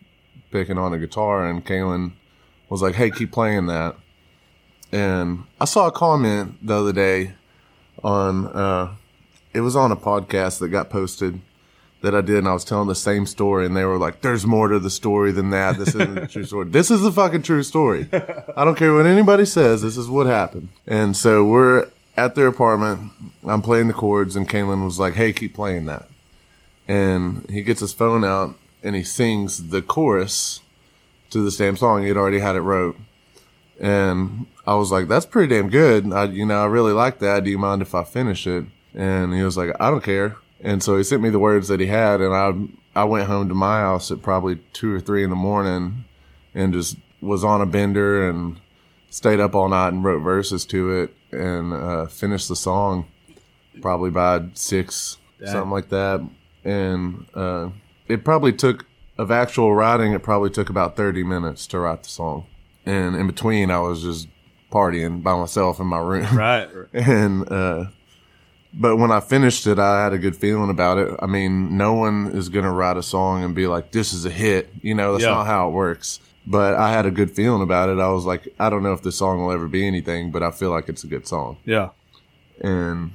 picking 0.51 0.77
on 0.77 0.93
a 0.93 0.97
guitar, 0.99 1.47
and 1.47 1.65
Kalen 1.65 2.13
was 2.69 2.81
like, 2.81 2.95
"Hey, 2.95 3.11
keep 3.11 3.31
playing 3.31 3.67
that." 3.67 3.95
and 4.91 5.43
I 5.59 5.65
saw 5.65 5.87
a 5.87 5.91
comment 5.91 6.65
the 6.65 6.75
other 6.75 6.93
day 6.93 7.33
on 8.03 8.47
uh 8.47 8.95
it 9.53 9.61
was 9.61 9.75
on 9.75 9.91
a 9.91 9.95
podcast 9.95 10.59
that 10.59 10.69
got 10.69 10.89
posted 10.89 11.41
that 12.01 12.15
I 12.15 12.21
did 12.21 12.37
and 12.37 12.47
I 12.47 12.53
was 12.53 12.65
telling 12.65 12.87
the 12.87 12.95
same 12.95 13.25
story 13.25 13.65
and 13.65 13.77
they 13.77 13.85
were 13.85 13.97
like, 13.97 14.21
There's 14.21 14.45
more 14.45 14.67
to 14.69 14.79
the 14.79 14.89
story 14.89 15.31
than 15.31 15.51
that. 15.51 15.77
This 15.77 15.89
isn't 15.89 16.17
a 16.17 16.27
true 16.27 16.45
story. 16.45 16.69
This 16.69 16.89
is 16.89 17.01
the 17.01 17.11
fucking 17.11 17.43
true 17.43 17.61
story. 17.63 18.07
I 18.55 18.65
don't 18.65 18.75
care 18.75 18.93
what 18.93 19.05
anybody 19.05 19.45
says, 19.45 19.81
this 19.81 19.97
is 19.97 20.09
what 20.09 20.25
happened. 20.25 20.69
And 20.87 21.15
so 21.15 21.45
we're 21.45 21.90
at 22.21 22.35
their 22.35 22.47
apartment, 22.47 23.11
I'm 23.47 23.63
playing 23.63 23.87
the 23.87 23.93
chords 23.93 24.35
and 24.35 24.47
Kalen 24.47 24.85
was 24.85 24.99
like, 24.99 25.15
Hey, 25.15 25.33
keep 25.33 25.55
playing 25.55 25.85
that. 25.85 26.07
And 26.87 27.49
he 27.49 27.63
gets 27.63 27.79
his 27.79 27.93
phone 27.93 28.23
out 28.23 28.55
and 28.83 28.95
he 28.95 29.03
sings 29.03 29.69
the 29.69 29.81
chorus 29.81 30.61
to 31.31 31.41
the 31.41 31.51
same 31.51 31.77
song. 31.77 32.01
He 32.01 32.09
had 32.09 32.17
already 32.17 32.39
had 32.39 32.55
it 32.55 32.61
wrote. 32.61 32.97
And 33.79 34.45
I 34.67 34.75
was 34.75 34.91
like, 34.91 35.07
that's 35.07 35.25
pretty 35.25 35.55
damn 35.55 35.69
good. 35.69 36.11
I, 36.13 36.25
you 36.25 36.45
know, 36.45 36.61
I 36.61 36.65
really 36.65 36.93
like 36.93 37.19
that. 37.19 37.43
Do 37.43 37.49
you 37.49 37.57
mind 37.57 37.81
if 37.81 37.95
I 37.95 38.03
finish 38.03 38.45
it? 38.45 38.65
And 38.93 39.33
he 39.33 39.41
was 39.41 39.57
like, 39.57 39.75
I 39.79 39.89
don't 39.89 40.03
care. 40.03 40.35
And 40.59 40.83
so 40.83 40.97
he 40.97 41.03
sent 41.03 41.23
me 41.23 41.29
the 41.29 41.39
words 41.39 41.69
that 41.69 41.79
he 41.79 41.87
had. 41.87 42.21
And 42.21 42.33
I, 42.95 43.01
I 43.01 43.05
went 43.05 43.27
home 43.27 43.49
to 43.49 43.55
my 43.55 43.79
house 43.79 44.11
at 44.11 44.21
probably 44.21 44.57
two 44.73 44.93
or 44.93 44.99
three 44.99 45.23
in 45.23 45.31
the 45.31 45.35
morning 45.35 46.05
and 46.53 46.73
just 46.73 46.97
was 47.21 47.43
on 47.43 47.61
a 47.61 47.65
bender 47.65 48.29
and 48.29 48.59
stayed 49.09 49.39
up 49.39 49.55
all 49.55 49.69
night 49.69 49.89
and 49.89 50.03
wrote 50.03 50.19
verses 50.19 50.65
to 50.65 50.91
it 50.91 51.15
and, 51.31 51.73
uh, 51.73 52.05
finished 52.07 52.47
the 52.49 52.55
song 52.55 53.05
probably 53.81 54.09
by 54.11 54.43
six, 54.53 55.17
something 55.45 55.71
like 55.71 55.89
that. 55.89 56.21
And, 56.63 57.25
uh, 57.33 57.69
it 58.07 58.23
probably 58.23 58.53
took, 58.53 58.85
of 59.17 59.31
actual 59.31 59.73
writing, 59.73 60.13
it 60.13 60.23
probably 60.23 60.49
took 60.49 60.69
about 60.69 60.95
30 60.95 61.23
minutes 61.23 61.67
to 61.67 61.79
write 61.79 62.03
the 62.03 62.09
song. 62.09 62.45
And 62.85 63.15
in 63.15 63.27
between, 63.27 63.69
I 63.71 63.79
was 63.79 64.01
just 64.03 64.27
partying 64.71 65.21
by 65.23 65.35
myself 65.37 65.79
in 65.79 65.87
my 65.87 65.99
room. 65.99 66.35
Right. 66.35 66.69
And, 66.93 67.49
uh, 67.51 67.85
but 68.73 68.95
when 68.97 69.11
I 69.11 69.19
finished 69.19 69.67
it, 69.67 69.79
I 69.79 70.03
had 70.03 70.13
a 70.13 70.17
good 70.17 70.35
feeling 70.35 70.69
about 70.69 70.97
it. 70.97 71.13
I 71.19 71.25
mean, 71.25 71.75
no 71.77 71.93
one 71.93 72.27
is 72.33 72.47
going 72.49 72.63
to 72.65 72.71
write 72.71 72.95
a 72.97 73.03
song 73.03 73.43
and 73.43 73.53
be 73.53 73.67
like, 73.67 73.91
this 73.91 74.13
is 74.13 74.23
a 74.25 74.29
hit. 74.29 74.69
You 74.81 74.95
know, 74.95 75.11
that's 75.13 75.23
Yeah. 75.25 75.31
not 75.31 75.45
how 75.45 75.67
it 75.67 75.71
works. 75.71 76.19
But 76.45 76.75
I 76.75 76.91
had 76.91 77.05
a 77.05 77.11
good 77.11 77.31
feeling 77.31 77.61
about 77.61 77.89
it. 77.89 77.99
I 77.99 78.09
was 78.09 78.25
like, 78.25 78.53
I 78.59 78.69
don't 78.69 78.83
know 78.83 78.93
if 78.93 79.03
this 79.03 79.17
song 79.17 79.39
will 79.39 79.51
ever 79.51 79.67
be 79.67 79.85
anything, 79.85 80.31
but 80.31 80.41
I 80.41 80.51
feel 80.51 80.71
like 80.71 80.89
it's 80.89 81.03
a 81.03 81.07
good 81.07 81.27
song. 81.27 81.57
Yeah. 81.65 81.89
And 82.59 83.11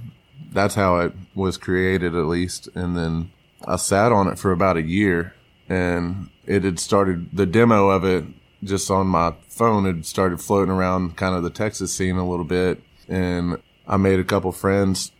that's 0.52 0.76
how 0.76 0.98
it 0.98 1.12
was 1.34 1.56
created, 1.56 2.14
at 2.14 2.26
least. 2.26 2.68
And 2.74 2.96
then 2.96 3.32
I 3.66 3.76
sat 3.76 4.12
on 4.12 4.28
it 4.28 4.38
for 4.38 4.52
about 4.52 4.76
a 4.76 4.82
year 4.82 5.34
and 5.68 6.30
it 6.46 6.62
had 6.62 6.78
started, 6.78 7.30
the 7.32 7.46
demo 7.46 7.90
of 7.90 8.04
it 8.04 8.24
just 8.62 8.90
on 8.90 9.08
my 9.08 9.34
phone 9.48 9.84
had 9.84 10.06
started 10.06 10.40
floating 10.40 10.72
around 10.72 11.16
kind 11.16 11.34
of 11.34 11.42
the 11.42 11.50
Texas 11.50 11.92
scene 11.92 12.16
a 12.16 12.28
little 12.28 12.44
bit. 12.44 12.80
And 13.08 13.60
I 13.88 13.96
made 13.96 14.20
a 14.20 14.24
couple 14.24 14.52
friends 14.52 15.10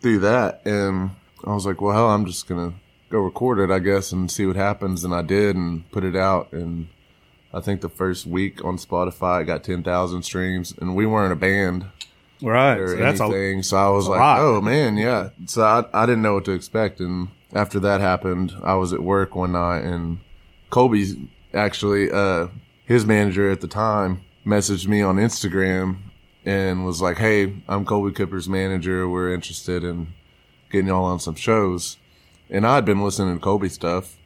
through 0.00 0.20
that. 0.20 0.64
And 0.64 1.10
I 1.44 1.54
was 1.54 1.66
like, 1.66 1.80
well, 1.80 1.94
hell, 1.94 2.10
I'm 2.10 2.24
just 2.24 2.46
going 2.46 2.70
to 2.70 2.76
go 3.10 3.18
record 3.18 3.58
it, 3.58 3.72
I 3.72 3.80
guess, 3.80 4.12
and 4.12 4.30
see 4.30 4.46
what 4.46 4.56
happens. 4.56 5.02
And 5.02 5.12
I 5.12 5.22
did 5.22 5.56
and 5.56 5.90
put 5.90 6.04
it 6.04 6.16
out. 6.16 6.52
And 6.52 6.88
I 7.52 7.60
think 7.60 7.80
the 7.80 7.88
first 7.88 8.26
week 8.26 8.64
on 8.64 8.76
Spotify, 8.76 9.42
it 9.42 9.46
got 9.46 9.64
10,000 9.64 10.22
streams. 10.22 10.74
And 10.78 10.94
we 10.94 11.06
weren't 11.06 11.32
a 11.32 11.36
band 11.36 11.86
Right. 12.42 12.76
or 12.78 12.88
So 12.88 12.96
that's 12.96 13.20
a, 13.20 13.24
anything. 13.24 13.62
so 13.62 13.76
I 13.76 13.88
was 13.88 14.06
like, 14.06 14.20
lot. 14.20 14.40
oh 14.40 14.60
man, 14.60 14.96
yeah. 14.96 15.30
So 15.46 15.62
I, 15.62 15.84
I 15.92 16.06
didn't 16.06 16.22
know 16.22 16.34
what 16.34 16.44
to 16.44 16.52
expect. 16.52 17.00
And 17.00 17.28
after 17.54 17.80
that 17.80 18.00
happened, 18.00 18.54
I 18.62 18.74
was 18.74 18.92
at 18.92 19.02
work 19.02 19.34
one 19.34 19.52
night 19.52 19.80
and 19.80 20.18
Colby 20.70 21.28
actually, 21.54 22.10
uh, 22.10 22.48
his 22.84 23.06
manager 23.06 23.50
at 23.50 23.60
the 23.60 23.66
time 23.68 24.22
messaged 24.46 24.86
me 24.86 25.00
on 25.02 25.16
Instagram 25.16 25.96
and 26.44 26.84
was 26.84 27.00
like, 27.02 27.16
Hey, 27.18 27.54
I'm 27.68 27.84
Colby 27.84 28.12
Cooper's 28.12 28.48
manager. 28.48 29.08
We're 29.08 29.32
interested 29.32 29.82
in 29.82 30.08
getting 30.70 30.88
y'all 30.88 31.04
on 31.06 31.18
some 31.20 31.34
shows. 31.34 31.96
And 32.50 32.66
I'd 32.66 32.84
been 32.84 33.02
listening 33.02 33.34
to 33.34 33.40
Colby 33.42 33.68
stuff. 33.68 34.16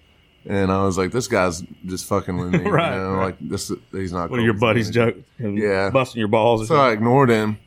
And 0.47 0.73
I 0.73 0.83
was 0.85 0.99
like, 0.99 1.13
this 1.13 1.29
guy's 1.29 1.63
just 1.87 2.07
fucking 2.07 2.37
with 2.37 2.51
me. 2.53 2.59
Right, 2.71 2.95
you 2.95 3.01
know, 3.01 3.13
right. 3.13 3.25
Like 3.27 3.37
this, 3.41 3.71
he's 3.93 4.13
not. 4.13 4.29
what 4.31 4.41
are 4.41 4.43
your 4.43 4.55
buddies 4.55 4.91
joke? 4.91 5.17
Yeah. 5.39 5.91
Busting 5.91 6.19
your 6.19 6.29
balls. 6.29 6.67
So 6.69 6.77
I 6.77 6.91
ignored 6.93 7.31
him, 7.31 7.59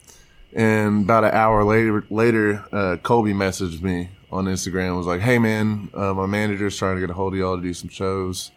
and 0.53 1.03
about 1.05 1.23
an 1.23 1.31
hour 1.31 1.63
later, 1.63 2.03
later, 2.09 2.65
uh, 2.71 2.97
Colby 3.01 3.33
messaged 3.33 3.81
me 3.81 4.09
on 4.31 4.45
Instagram. 4.45 4.97
Was 4.97 5.07
like, 5.07 5.21
"Hey 5.21 5.39
man, 5.39 5.89
uh, 5.93 6.13
my 6.13 6.25
manager's 6.25 6.77
trying 6.77 6.95
to 6.95 7.01
get 7.01 7.09
a 7.09 7.13
hold 7.13 7.33
of 7.33 7.39
y'all 7.39 7.55
to 7.55 7.61
do 7.63 7.73
some 7.73 7.89
shows. 7.89 8.51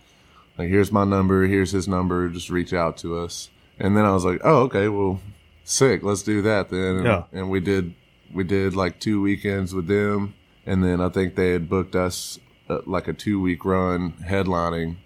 Like, 0.56 0.68
here's 0.68 0.90
my 0.90 1.04
number. 1.04 1.46
Here's 1.46 1.70
his 1.70 1.86
number. 1.86 2.28
Just 2.28 2.50
reach 2.50 2.72
out 2.72 2.96
to 2.98 3.18
us." 3.18 3.50
And 3.78 3.96
then 3.96 4.04
I 4.04 4.12
was 4.12 4.24
like, 4.24 4.40
"Oh, 4.42 4.62
okay. 4.62 4.88
Well, 4.88 5.20
sick. 5.62 6.02
Let's 6.02 6.22
do 6.22 6.42
that 6.42 6.70
then." 6.70 6.96
And, 6.96 7.04
Yeah. 7.04 7.22
and 7.32 7.50
we 7.50 7.60
did. 7.60 7.94
We 8.34 8.42
did 8.44 8.74
like 8.74 8.98
two 8.98 9.22
weekends 9.22 9.72
with 9.72 9.86
them, 9.86 10.34
and 10.66 10.82
then 10.82 11.00
I 11.00 11.08
think 11.08 11.36
they 11.36 11.50
had 11.52 11.68
booked 11.68 11.94
us 11.94 12.38
uh, 12.68 12.80
like 12.86 13.08
a 13.08 13.12
two 13.12 13.40
week 13.40 13.64
run 13.64 14.12
headlining, 14.26 14.96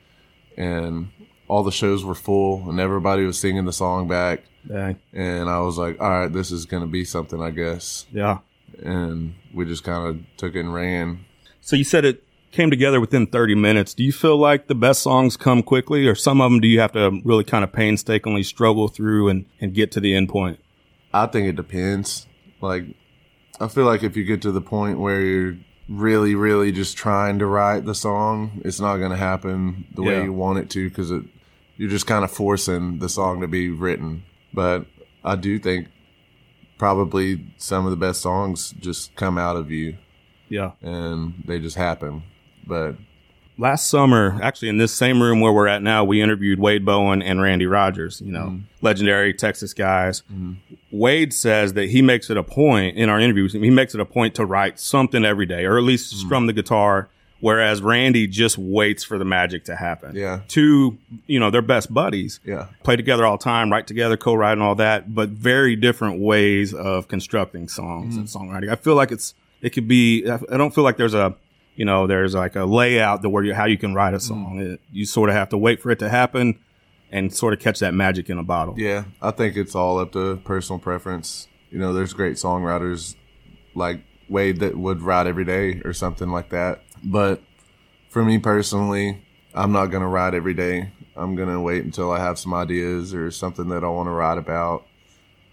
and 0.56 1.10
all 1.48 1.62
the 1.62 1.72
shows 1.72 2.04
were 2.04 2.14
full, 2.14 2.68
and 2.70 2.80
everybody 2.80 3.24
was 3.24 3.38
singing 3.38 3.64
the 3.64 3.72
song 3.72 4.08
back 4.08 4.42
Dang. 4.66 4.98
and 5.12 5.48
I 5.50 5.60
was 5.60 5.76
like, 5.78 6.00
all 6.00 6.08
right, 6.08 6.32
this 6.32 6.50
is 6.50 6.64
going 6.66 6.82
to 6.82 6.86
be 6.88 7.04
something, 7.04 7.42
I 7.42 7.50
guess. 7.50 8.06
Yeah. 8.12 8.38
and 8.82 9.34
we 9.52 9.64
just 9.66 9.84
kind 9.84 10.06
of 10.08 10.20
took 10.36 10.54
it 10.54 10.60
and 10.60 10.72
ran. 10.72 11.24
So 11.60 11.76
you 11.76 11.84
said 11.84 12.04
it 12.04 12.24
came 12.52 12.70
together 12.70 13.00
within 13.00 13.26
30 13.26 13.54
minutes. 13.54 13.94
Do 13.94 14.02
you 14.04 14.12
feel 14.12 14.36
like 14.36 14.66
the 14.68 14.74
best 14.74 15.02
songs 15.02 15.36
come 15.36 15.62
quickly, 15.62 16.06
or 16.06 16.14
some 16.14 16.40
of 16.40 16.50
them 16.50 16.60
do 16.60 16.68
you 16.68 16.80
have 16.80 16.92
to 16.92 17.20
really 17.24 17.44
kind 17.44 17.64
of 17.64 17.72
painstakingly 17.72 18.42
struggle 18.42 18.88
through 18.88 19.28
and, 19.28 19.46
and 19.60 19.74
get 19.74 19.90
to 19.92 20.00
the 20.00 20.14
end 20.14 20.28
point? 20.28 20.58
I 21.12 21.26
think 21.26 21.46
it 21.48 21.56
depends. 21.56 22.26
Like, 22.60 22.84
I 23.60 23.68
feel 23.68 23.84
like 23.84 24.02
if 24.02 24.16
you 24.16 24.24
get 24.24 24.40
to 24.42 24.52
the 24.52 24.60
point 24.62 24.98
where 24.98 25.20
you're 25.20 25.56
really, 25.88 26.34
really 26.34 26.72
just 26.72 26.96
trying 26.96 27.38
to 27.40 27.46
write 27.46 27.84
the 27.84 27.94
song, 27.94 28.60
it's 28.64 28.80
not 28.80 28.96
going 28.98 29.10
to 29.10 29.16
happen 29.16 29.84
the 29.94 30.02
way 30.02 30.16
Yeah. 30.18 30.24
you 30.24 30.32
want 30.32 30.58
it 30.58 30.70
to 30.70 30.88
because 30.88 31.10
it, 31.10 31.24
you're 31.76 31.90
just 31.90 32.06
kind 32.06 32.24
of 32.24 32.30
forcing 32.30 32.98
the 32.98 33.08
song 33.08 33.40
to 33.40 33.48
be 33.48 33.68
written. 33.68 34.22
But 34.54 34.86
I 35.24 35.36
do 35.36 35.58
think 35.58 35.88
probably 36.78 37.46
some 37.58 37.84
of 37.84 37.90
the 37.90 37.96
best 37.96 38.20
songs 38.20 38.72
just 38.80 39.14
come 39.16 39.38
out 39.38 39.56
of 39.56 39.70
you 39.70 39.96
Yeah. 40.48 40.72
and 40.82 41.42
they 41.46 41.58
just 41.58 41.76
happen. 41.76 42.22
But 42.66 42.96
Last 43.58 43.88
summer, 43.88 44.40
actually 44.42 44.68
in 44.68 44.78
this 44.78 44.92
same 44.92 45.22
room 45.22 45.40
where 45.40 45.52
we're 45.52 45.68
at 45.68 45.82
now, 45.82 46.04
we 46.04 46.22
interviewed 46.22 46.58
Wade 46.58 46.84
Bowen 46.84 47.22
and 47.22 47.40
Randy 47.40 47.66
Rogers, 47.66 48.20
you 48.20 48.32
know, 48.32 48.46
mm-hmm. 48.46 48.64
legendary 48.80 49.34
Texas 49.34 49.74
guys. 49.74 50.22
Mm-hmm. 50.32 50.74
Wade 50.90 51.34
says 51.34 51.74
that 51.74 51.90
he 51.90 52.02
makes 52.02 52.30
it 52.30 52.36
a 52.36 52.42
point 52.42 52.96
in 52.96 53.08
our 53.08 53.20
interviews, 53.20 53.52
he 53.52 53.70
makes 53.70 53.94
it 53.94 54.00
a 54.00 54.04
point 54.06 54.34
to 54.36 54.46
write 54.46 54.78
something 54.78 55.24
every 55.24 55.46
day, 55.46 55.64
or 55.64 55.76
at 55.76 55.84
least 55.84 56.12
mm-hmm. 56.12 56.26
strum 56.26 56.46
the 56.46 56.52
guitar. 56.52 57.08
Whereas 57.40 57.82
Randy 57.82 58.28
just 58.28 58.56
waits 58.56 59.02
for 59.02 59.18
the 59.18 59.24
magic 59.24 59.64
to 59.64 59.74
happen. 59.74 60.14
Yeah. 60.14 60.42
Two, 60.46 60.96
you 61.26 61.40
know, 61.40 61.50
they're 61.50 61.60
best 61.60 61.92
buddies. 61.92 62.38
yeah, 62.44 62.68
play 62.84 62.94
together 62.94 63.26
all 63.26 63.36
the 63.36 63.42
time, 63.42 63.72
write 63.72 63.88
together, 63.88 64.16
co-write 64.16 64.52
and 64.52 64.62
all 64.62 64.76
that, 64.76 65.12
but 65.12 65.30
very 65.30 65.74
different 65.74 66.20
ways 66.20 66.72
of 66.72 67.08
constructing 67.08 67.66
songs 67.66 68.16
and 68.16 68.28
songwriting. 68.28 68.70
I 68.70 68.76
feel 68.76 68.94
like 68.94 69.10
it's 69.10 69.34
it 69.60 69.70
could 69.70 69.88
be. 69.88 70.24
I 70.28 70.56
don't 70.56 70.72
feel 70.72 70.84
like 70.84 70.96
there's 70.96 71.14
a 71.14 71.34
you 71.74 71.84
know 71.84 72.06
there's 72.06 72.34
like 72.34 72.56
a 72.56 72.64
layout 72.64 73.22
that 73.22 73.28
where 73.30 73.44
you 73.44 73.54
how 73.54 73.64
you 73.64 73.78
can 73.78 73.94
write 73.94 74.14
a 74.14 74.18
mm-hmm. 74.18 74.26
song. 74.26 74.60
It, 74.60 74.80
you 74.90 75.06
sort 75.06 75.28
of 75.28 75.34
have 75.34 75.48
to 75.50 75.58
wait 75.58 75.80
for 75.80 75.90
it 75.90 75.98
to 76.00 76.08
happen 76.08 76.58
and 77.10 77.32
sort 77.32 77.52
of 77.52 77.60
catch 77.60 77.78
that 77.80 77.94
magic 77.94 78.30
in 78.30 78.38
a 78.38 78.42
bottle. 78.42 78.74
Yeah, 78.78 79.04
I 79.20 79.30
think 79.30 79.56
it's 79.56 79.74
all 79.74 79.98
up 79.98 80.12
to 80.12 80.36
personal 80.38 80.78
preference. 80.78 81.48
You 81.70 81.78
know, 81.78 81.92
there's 81.92 82.12
great 82.12 82.36
songwriters 82.36 83.16
like 83.74 84.02
Wade 84.28 84.60
that 84.60 84.76
would 84.76 85.02
write 85.02 85.26
every 85.26 85.44
day 85.44 85.80
or 85.84 85.92
something 85.92 86.30
like 86.30 86.50
that. 86.50 86.82
But 87.04 87.42
for 88.08 88.24
me 88.24 88.38
personally, 88.38 89.24
I'm 89.54 89.72
not 89.72 89.86
going 89.86 90.02
to 90.02 90.08
write 90.08 90.34
every 90.34 90.54
day. 90.54 90.92
I'm 91.14 91.34
going 91.34 91.50
to 91.50 91.60
wait 91.60 91.84
until 91.84 92.10
I 92.10 92.18
have 92.18 92.38
some 92.38 92.54
ideas 92.54 93.14
or 93.14 93.30
something 93.30 93.68
that 93.68 93.84
I 93.84 93.88
want 93.88 94.06
to 94.06 94.12
write 94.12 94.38
about. 94.38 94.86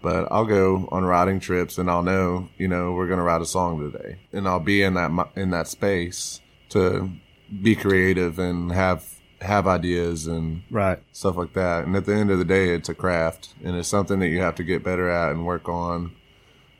But 0.02 0.28
I'll 0.30 0.46
go 0.46 0.88
on 0.90 1.04
writing 1.04 1.40
trips 1.40 1.76
and 1.76 1.90
I'll 1.90 2.02
know, 2.02 2.48
you 2.56 2.68
know, 2.68 2.92
we're 2.92 3.06
going 3.06 3.18
to 3.18 3.24
write 3.24 3.42
a 3.42 3.46
song 3.46 3.90
today. 3.92 4.16
And 4.32 4.48
I'll 4.48 4.60
be 4.60 4.82
in 4.82 4.94
that 4.94 5.10
in 5.36 5.50
that 5.50 5.68
space 5.68 6.40
to 6.70 7.10
be 7.62 7.74
creative 7.76 8.38
and 8.38 8.72
have 8.72 9.06
have 9.42 9.66
ideas 9.66 10.26
and 10.26 10.62
Right. 10.70 10.98
stuff 11.12 11.36
like 11.36 11.54
that. 11.54 11.84
And 11.84 11.96
at 11.96 12.04
the 12.06 12.14
end 12.14 12.30
of 12.30 12.38
the 12.38 12.44
day, 12.44 12.70
it's 12.70 12.88
a 12.88 12.94
craft 12.94 13.54
and 13.64 13.76
it's 13.76 13.88
something 13.88 14.20
that 14.20 14.28
you 14.28 14.40
have 14.40 14.54
to 14.56 14.64
get 14.64 14.84
better 14.84 15.08
at 15.08 15.30
and 15.30 15.46
work 15.46 15.68
on 15.68 16.12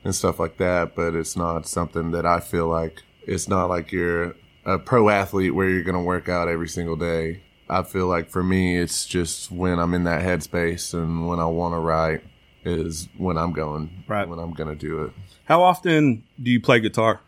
and 0.05 0.15
stuff 0.15 0.39
like 0.39 0.57
that. 0.59 0.95
But 0.95 1.15
it's 1.15 1.37
not 1.37 1.67
something 1.67 2.11
that 2.13 2.27
I 2.27 2.41
feel 2.41 2.69
like 2.69 3.03
it's 3.27 3.49
not 3.49 3.69
like 3.69 3.93
you're 3.93 4.35
a 4.65 4.79
pro 4.79 5.09
athlete 5.09 5.55
where 5.55 5.69
you're 5.69 5.83
going 5.83 5.95
to 5.95 6.01
work 6.01 6.29
out 6.29 6.49
every 6.49 6.69
single 6.69 6.97
day. 6.97 7.43
I 7.69 7.83
feel 7.83 8.07
like 8.09 8.29
for 8.31 8.43
me, 8.43 8.77
it's 8.77 9.07
just 9.07 9.51
when 9.51 9.79
I'm 9.79 9.95
in 9.95 10.05
that 10.05 10.23
headspace 10.23 10.93
and 10.93 11.29
when 11.29 11.39
I 11.39 11.47
want 11.47 11.75
to 11.75 11.79
write 11.79 12.23
is 12.65 13.09
when 13.17 13.37
I'm 13.39 13.53
going, 13.53 14.05
Right. 14.07 14.29
when 14.29 14.39
I'm 14.39 14.53
going 14.53 14.69
to 14.69 14.75
do 14.77 15.05
it. 15.05 15.13
How 15.45 15.63
often 15.63 16.25
do 16.43 16.51
you 16.51 16.61
play 16.61 16.81
guitar? 16.81 17.21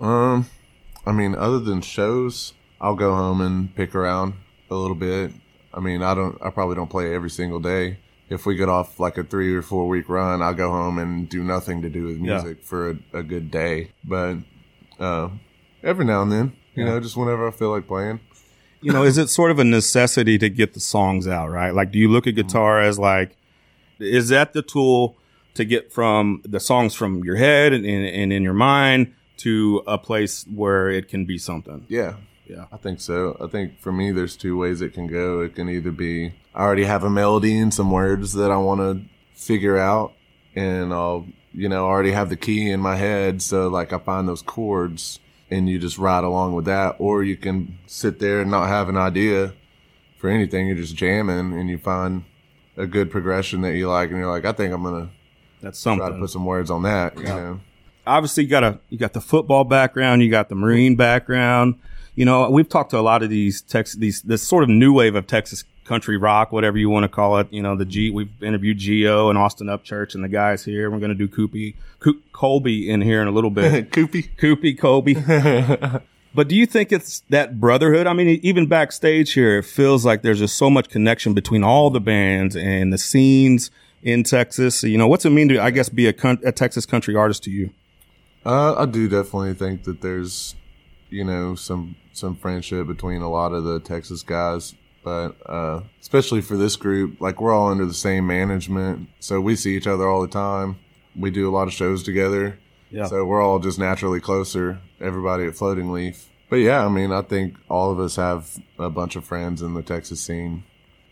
Um, 0.00 0.46
I 1.06 1.12
mean, 1.12 1.34
other 1.34 1.58
than 1.58 1.80
shows, 1.80 2.52
I'll 2.80 2.94
go 2.94 3.14
home 3.14 3.40
and 3.40 3.74
pick 3.74 3.94
around 3.94 4.34
a 4.70 4.74
little 4.74 4.94
bit. 4.96 5.32
I 5.74 5.80
mean, 5.80 6.02
I 6.02 6.14
don't, 6.14 6.38
I 6.42 6.50
probably 6.50 6.76
don't 6.76 6.90
play 6.90 7.14
every 7.14 7.30
single 7.30 7.60
day. 7.60 7.98
If 8.28 8.44
we 8.46 8.56
get 8.56 8.68
off 8.68 8.98
like 8.98 9.18
a 9.18 9.24
three 9.24 9.54
or 9.54 9.62
four 9.62 9.86
week 9.88 10.08
run, 10.08 10.42
I'll 10.42 10.54
go 10.54 10.70
home 10.70 10.98
and 10.98 11.28
do 11.28 11.44
nothing 11.44 11.82
to 11.82 11.88
do 11.88 12.04
with 12.04 12.16
Yeah. 12.18 12.40
music 12.42 12.62
for 12.64 12.90
a, 12.90 12.96
a 13.12 13.22
good 13.22 13.50
day. 13.50 13.92
But, 14.04 14.38
uh, 14.98 15.28
every 15.82 16.04
now 16.04 16.22
and 16.22 16.32
then, 16.32 16.52
you 16.74 16.84
know, 16.84 16.98
just 17.00 17.16
whenever 17.16 17.46
I 17.46 17.50
feel 17.50 17.70
like 17.70 17.86
playing. 17.86 18.20
you 18.82 18.92
know, 18.92 19.02
is 19.04 19.16
it 19.18 19.28
sort 19.28 19.50
of 19.50 19.58
a 19.58 19.64
necessity 19.64 20.38
to 20.38 20.48
get 20.48 20.74
the 20.74 20.80
songs 20.80 21.26
out, 21.28 21.50
right? 21.50 21.72
Like, 21.74 21.90
do 21.92 21.98
you 21.98 22.08
look 22.08 22.26
at 22.26 22.34
guitar 22.34 22.80
as 22.80 22.98
like, 22.98 23.36
is 23.98 24.28
that 24.28 24.52
the 24.52 24.62
tool 24.62 25.16
to 25.54 25.64
get 25.64 25.92
from 25.92 26.42
the 26.44 26.60
songs 26.60 26.94
from 26.94 27.24
your 27.24 27.36
head 27.36 27.72
and, 27.72 27.84
and, 27.86 28.06
and 28.06 28.32
in 28.32 28.42
your 28.42 28.54
mind 28.54 29.14
to 29.38 29.82
a 29.86 29.98
place 29.98 30.44
where 30.44 30.90
it 30.90 31.08
can 31.08 31.24
be 31.24 31.38
something? 31.38 31.84
Yeah. 31.88 32.14
Yeah. 32.46 32.66
I 32.70 32.76
think 32.76 33.00
so. 33.00 33.36
I 33.40 33.48
think 33.48 33.80
for 33.80 33.90
me, 33.90 34.12
there's 34.12 34.36
two 34.36 34.56
ways 34.56 34.80
it 34.80 34.94
can 34.94 35.06
go. 35.08 35.40
It 35.40 35.54
can 35.54 35.68
either 35.68 35.90
be 35.90 36.34
I 36.56 36.62
already 36.62 36.84
have 36.84 37.04
a 37.04 37.10
melody 37.10 37.58
and 37.58 37.72
some 37.72 37.90
words 37.90 38.32
that 38.32 38.50
I 38.50 38.56
want 38.56 38.80
to 38.80 39.02
figure 39.34 39.76
out, 39.76 40.14
and 40.54 40.90
I'll, 40.92 41.26
you 41.52 41.68
know, 41.68 41.84
already 41.84 42.12
have 42.12 42.30
the 42.30 42.36
key 42.36 42.70
in 42.70 42.80
my 42.80 42.96
head. 42.96 43.42
So, 43.42 43.68
like, 43.68 43.92
I 43.92 43.98
find 43.98 44.26
those 44.26 44.40
chords 44.40 45.20
and 45.50 45.68
you 45.68 45.78
just 45.78 45.98
ride 45.98 46.24
along 46.24 46.54
with 46.54 46.64
that. 46.64 46.96
Or 46.98 47.22
you 47.22 47.36
can 47.36 47.78
sit 47.86 48.20
there 48.20 48.40
and 48.40 48.50
not 48.50 48.68
have 48.68 48.88
an 48.88 48.96
idea 48.96 49.52
for 50.16 50.30
anything. 50.30 50.66
You're 50.66 50.76
just 50.76 50.96
jamming 50.96 51.52
and 51.52 51.68
you 51.68 51.76
find 51.76 52.24
a 52.76 52.86
good 52.86 53.10
progression 53.10 53.60
that 53.62 53.74
you 53.74 53.88
like, 53.88 54.10
and 54.10 54.18
you're 54.18 54.30
like, 54.30 54.44
I 54.44 54.52
think 54.52 54.72
I'm 54.72 54.82
to 54.84 55.08
That's 55.62 55.82
try 55.82 55.94
to 55.96 56.00
something. 56.02 56.20
put 56.20 56.30
some 56.30 56.44
words 56.44 56.70
on 56.70 56.82
that, 56.82 57.16
you 57.16 57.24
know? 57.24 57.60
Obviously, 58.06 58.44
you 58.44 58.50
got 58.50 58.62
a 58.64 58.78
you 58.88 58.98
got 58.98 59.12
the 59.14 59.20
football 59.20 59.64
background, 59.64 60.22
you 60.22 60.30
got 60.30 60.48
the 60.48 60.54
Marine 60.54 60.94
background. 60.96 61.74
You 62.14 62.24
know, 62.24 62.48
we've 62.50 62.68
talked 62.68 62.90
to 62.90 62.98
a 62.98 63.02
lot 63.02 63.22
of 63.22 63.30
these 63.30 63.60
Tex 63.62 63.94
these 63.94 64.22
this 64.22 64.42
sort 64.46 64.62
of 64.62 64.68
new 64.70 64.92
wave 64.92 65.14
of 65.16 65.26
Texas 65.26 65.64
country 65.84 66.16
rock, 66.16 66.52
whatever 66.52 66.78
you 66.78 66.88
want 66.88 67.04
to 67.04 67.08
call 67.08 67.38
it. 67.38 67.48
You 67.52 67.62
know, 67.62 67.74
the 67.76 67.84
G. 67.84 68.10
We've 68.10 68.30
interviewed 68.42 68.78
Geo 68.78 69.28
and 69.28 69.36
Austin 69.36 69.66
Upchurch 69.66 70.14
and 70.14 70.22
the 70.22 70.28
guys 70.28 70.64
here. 70.64 70.90
We're 70.90 70.98
going 71.00 71.16
to 71.16 71.26
do 71.26 71.28
Koopy, 71.28 71.74
Coo- 72.00 72.22
Colby 72.32 72.88
in 72.88 73.00
here 73.02 73.20
in 73.22 73.28
a 73.28 73.32
little 73.32 73.50
bit. 73.50 73.90
Koopy. 73.92 74.28
Koopy, 74.36 74.78
Kobe. 74.78 75.14
but 76.36 76.46
do 76.48 76.54
you 76.54 76.66
think 76.66 76.92
it's 76.92 77.20
that 77.30 77.58
brotherhood? 77.58 78.06
I 78.06 78.12
mean, 78.12 78.38
even 78.42 78.66
backstage 78.66 79.32
here, 79.32 79.58
it 79.58 79.64
feels 79.64 80.04
like 80.04 80.22
there's 80.22 80.38
just 80.38 80.56
so 80.56 80.70
much 80.70 80.88
connection 80.88 81.34
between 81.34 81.64
all 81.64 81.90
the 81.90 82.00
bands 82.00 82.54
and 82.54 82.92
the 82.92 82.98
scenes 82.98 83.70
in 84.02 84.22
Texas. 84.22 84.82
You 84.84 84.98
know, 84.98 85.08
what's 85.08 85.24
it 85.24 85.30
mean 85.30 85.48
to, 85.48 85.60
I 85.60 85.70
guess, 85.70 85.88
be 85.88 86.06
a, 86.06 86.12
con- 86.12 86.38
a 86.44 86.52
Texas 86.52 86.86
country 86.86 87.16
artist 87.16 87.42
to 87.44 87.50
you? 87.50 87.70
Uh, 88.44 88.74
I 88.76 88.86
do 88.86 89.08
definitely 89.08 89.54
think 89.54 89.82
that 89.84 90.02
there's, 90.02 90.54
you 91.10 91.24
know, 91.24 91.54
some 91.56 91.96
some 92.12 92.36
friendship 92.36 92.86
between 92.86 93.20
a 93.22 93.28
lot 93.30 93.52
of 93.52 93.64
the 93.64 93.80
Texas 93.80 94.22
guys, 94.22 94.74
but 95.04 95.36
uh, 95.46 95.80
especially 96.00 96.40
for 96.40 96.56
this 96.56 96.76
group, 96.76 97.20
like 97.20 97.40
we're 97.40 97.52
all 97.52 97.68
under 97.70 97.84
the 97.86 97.92
same 97.94 98.26
management, 98.26 99.08
so 99.20 99.40
we 99.40 99.56
see 99.56 99.76
each 99.76 99.86
other 99.86 100.08
all 100.08 100.22
the 100.22 100.28
time. 100.28 100.78
We 101.16 101.30
do 101.30 101.48
a 101.48 101.52
lot 101.52 101.66
of 101.68 101.72
shows 101.74 102.02
together, 102.02 102.58
Yeah. 102.90 103.06
so 103.06 103.24
we're 103.24 103.42
all 103.42 103.58
just 103.58 103.78
naturally 103.78 104.20
closer. 104.20 104.78
Everybody 105.00 105.44
at 105.44 105.54
Floating 105.54 105.92
Leaf, 105.92 106.28
but 106.48 106.56
yeah, 106.56 106.84
I 106.84 106.88
mean, 106.88 107.12
I 107.12 107.22
think 107.22 107.56
all 107.68 107.90
of 107.90 108.00
us 108.00 108.16
have 108.16 108.56
a 108.78 108.88
bunch 108.88 109.14
of 109.16 109.24
friends 109.24 109.60
in 109.62 109.74
the 109.74 109.82
Texas 109.82 110.20
scene. 110.20 110.64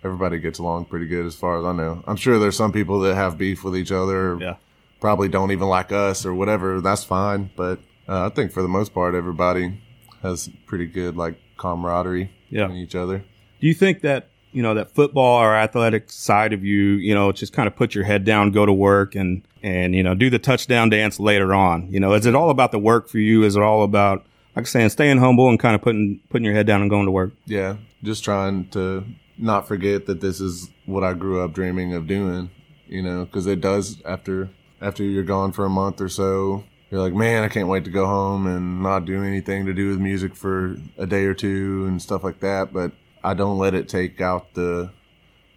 Everybody 0.03 0.39
gets 0.39 0.59
along 0.59 0.87
pretty 0.87 1.07
good, 1.07 1.27
as 1.27 1.35
far 1.35 1.59
as 1.59 1.65
I 1.65 1.73
know. 1.73 2.03
I'm 2.07 2.17
sure 2.17 2.39
there's 2.39 2.57
some 2.57 2.73
people 2.73 3.01
that 3.01 3.15
have 3.15 3.37
beef 3.39 3.63
with 3.65 3.77
each 3.77 3.93
other, 3.93 4.37
Yeah. 4.41 4.57
probably 5.01 5.29
don't 5.29 5.51
even 5.51 5.69
like 5.69 5.93
us 5.93 6.25
or 6.27 6.35
whatever. 6.35 6.81
That's 6.81 7.05
fine. 7.05 7.51
But 7.57 7.81
uh, 8.09 8.27
I 8.27 8.29
think 8.31 8.53
for 8.53 8.63
the 8.63 8.69
most 8.69 8.93
part, 8.95 9.15
everybody 9.15 9.81
has 10.23 10.49
pretty 10.67 10.87
good 10.87 11.17
like 11.17 11.37
camaraderie 11.59 12.31
Yeah. 12.51 12.67
in 12.71 12.77
each 12.77 12.95
other. 12.95 13.19
Do 13.61 13.67
you 13.67 13.75
think 13.75 14.01
that, 14.03 14.29
you 14.55 14.63
know, 14.63 14.75
that 14.75 14.95
football 14.95 15.43
or 15.43 15.55
athletic 15.55 16.11
side 16.11 16.53
of 16.53 16.65
you, 16.65 16.93
you 16.93 17.15
know, 17.15 17.33
just 17.33 17.53
kind 17.53 17.67
of 17.67 17.77
put 17.77 17.95
your 17.95 18.05
head 18.05 18.25
down, 18.25 18.53
go 18.53 18.65
to 18.65 18.73
work 18.73 19.15
and, 19.15 19.43
and, 19.63 19.95
you 19.95 20.03
know, 20.03 20.15
do 20.15 20.31
the 20.31 20.39
touchdown 20.39 20.89
dance 20.89 21.19
later 21.21 21.53
on? 21.53 21.91
You 21.91 22.01
know, 22.01 22.15
is 22.15 22.25
it 22.25 22.35
all 22.35 22.51
about 22.51 22.73
the 22.73 22.79
work 22.79 23.09
for 23.09 23.19
you? 23.19 23.43
Is 23.43 23.57
it 23.57 23.63
all 23.63 23.83
about, 23.83 24.21
like 24.55 24.63
I'm 24.63 24.67
saying, 24.67 24.91
staying 24.91 25.19
humble 25.19 25.49
and 25.49 25.59
kind 25.59 25.75
of 25.75 25.83
putting, 25.83 26.21
putting 26.31 26.45
your 26.45 26.55
head 26.55 26.67
down 26.67 26.81
and 26.81 26.89
going 26.89 27.07
to 27.07 27.11
work? 27.11 27.33
Yeah, 27.47 27.77
just 28.03 28.23
trying 28.23 28.69
to 28.69 29.05
not 29.37 29.67
forget 29.67 30.07
that 30.07 30.21
this 30.21 30.41
is 30.41 30.71
what 30.87 31.03
I 31.03 31.13
grew 31.15 31.43
up 31.43 31.53
dreaming 31.53 31.93
of 31.93 32.07
doing. 32.07 32.51
You 32.87 33.03
know, 33.03 33.25
because 33.25 33.47
it 33.47 33.63
does 33.63 34.01
after 34.05 34.51
after 34.81 35.03
you're 35.03 35.25
gone 35.25 35.53
for 35.53 35.65
a 35.65 35.71
month 35.71 36.01
or 36.01 36.09
so. 36.09 36.65
You're 36.91 37.01
like, 37.01 37.15
man, 37.15 37.43
I 37.43 37.49
can't 37.49 37.67
wait 37.67 37.85
to 37.85 37.91
go 37.91 38.07
home 38.07 38.47
and 38.47 38.83
not 38.83 39.07
do 39.07 39.25
anything 39.25 39.67
to 39.67 39.73
do 39.73 39.89
with 39.89 39.99
music 39.99 40.37
for 40.37 40.77
a 40.97 41.07
day 41.07 41.25
or 41.25 41.35
two 41.35 41.87
and 41.87 42.01
stuff 42.01 42.23
like 42.23 42.41
that. 42.41 42.73
But 42.73 42.93
I 43.25 43.33
don't 43.33 43.57
let 43.59 43.75
it 43.75 43.89
take 43.89 44.21
out 44.21 44.53
the 44.53 44.91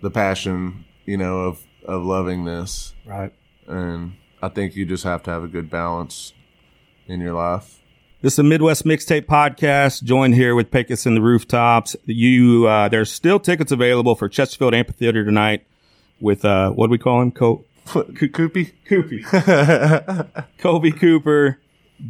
the 0.01 0.09
passion, 0.09 0.86
you 1.05 1.17
know, 1.17 1.41
of 1.41 1.63
of 1.86 2.03
loving 2.03 2.45
this. 2.45 2.93
Right. 3.05 3.33
And 3.67 4.13
I 4.41 4.47
think 4.47 4.75
you 4.75 4.86
just 4.86 5.03
have 5.03 5.21
to 5.24 5.31
have 5.31 5.43
a 5.43 5.47
good 5.47 5.69
balance 5.69 6.33
in 7.07 7.19
your 7.19 7.33
life. 7.33 7.79
This 8.21 8.33
is 8.33 8.39
a 8.39 8.43
Midwest 8.43 8.86
Mixtape 8.86 9.25
podcast. 9.25 10.01
Joined 10.03 10.33
here 10.36 10.55
with 10.55 10.71
Pecos 10.71 11.05
in 11.05 11.13
the 11.13 11.21
Rooftops. 11.21 11.95
You, 12.05 12.67
uh, 12.67 12.88
there's 12.89 13.12
still 13.12 13.39
tickets 13.39 13.71
available 13.71 14.15
for 14.15 14.27
Chesterfield 14.27 14.74
Amphitheater 14.74 15.24
tonight 15.24 15.65
with, 16.19 16.43
uh, 16.43 16.71
what 16.71 16.88
do 16.88 16.91
we 16.91 16.97
call 16.97 17.21
him? 17.21 17.31
Co- 17.31 17.63
Koopy? 17.86 18.74
Koopy. 18.89 20.47
Colby 20.57 20.91
Cooper, 20.91 21.59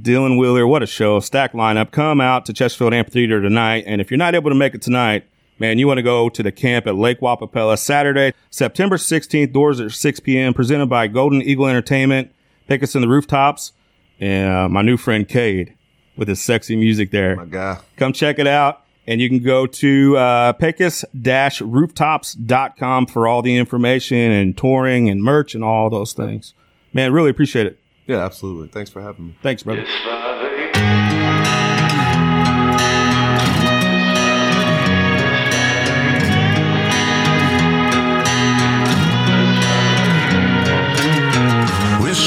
Dylan 0.01 0.39
Wheeler, 0.39 0.65
what 0.65 0.81
a 0.81 0.87
show. 0.87 1.19
Stack 1.19 1.51
lineup. 1.51 1.91
Come 1.91 2.21
out 2.21 2.45
to 2.45 2.53
Chesterfield 2.53 2.93
Amphitheater 2.93 3.41
tonight. 3.41 3.83
And 3.85 3.99
if 3.99 4.09
you're 4.09 4.17
not 4.17 4.33
able 4.33 4.49
to 4.49 4.55
make 4.55 4.75
it 4.75 4.81
tonight, 4.81 5.25
man, 5.59 5.77
you 5.77 5.87
want 5.87 5.97
to 5.97 6.03
go 6.03 6.29
to 6.29 6.43
the 6.43 6.51
camp 6.51 6.87
at 6.87 6.95
Lake 6.95 7.19
Wappapello 7.19 7.77
Saturday, 7.77 8.33
September 8.49 8.97
16th. 8.97 9.51
Doors 9.51 9.79
at 9.79 9.91
6 9.91 10.19
p.m. 10.21 10.53
Presented 10.53 10.87
by 10.87 11.07
Golden 11.07 11.41
Eagle 11.41 11.67
Entertainment. 11.67 12.31
Pecos 12.67 12.95
in 12.95 13.01
the 13.01 13.07
rooftops. 13.07 13.71
And 14.19 14.51
uh, 14.51 14.69
my 14.69 14.81
new 14.81 14.97
friend 14.97 15.27
Cade 15.27 15.75
with 16.15 16.27
his 16.27 16.41
sexy 16.41 16.75
music 16.75 17.11
there. 17.11 17.35
My 17.35 17.45
guy. 17.45 17.79
Come 17.95 18.13
check 18.13 18.39
it 18.39 18.47
out. 18.47 18.83
And 19.05 19.21
you 19.21 19.29
can 19.29 19.39
go 19.39 19.67
to 19.67 20.17
uh, 20.17 20.53
pecos-rooftops.com 20.53 23.05
for 23.05 23.27
all 23.27 23.41
the 23.41 23.55
information 23.55 24.17
and 24.17 24.57
touring 24.57 25.09
and 25.09 25.23
merch 25.23 25.55
and 25.55 25.63
all 25.63 25.89
those 25.89 26.11
things. 26.11 26.53
Man, 26.91 27.13
really 27.13 27.29
appreciate 27.29 27.67
it. 27.67 27.79
Yeah, 28.05 28.25
absolutely. 28.25 28.67
Thanks 28.67 28.89
for 28.89 29.01
having 29.01 29.27
me. 29.27 29.37
Thanks, 29.41 29.63
brother. 29.63 29.85